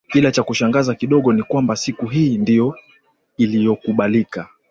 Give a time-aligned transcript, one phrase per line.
[0.13, 2.75] Ila chakushangaza kidogo ni kwamba siku hii ndio
[3.37, 4.49] iliyokubalika